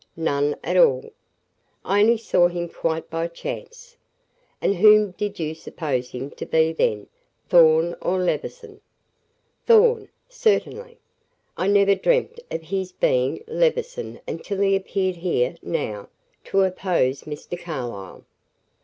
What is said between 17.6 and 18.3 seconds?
Carlyle."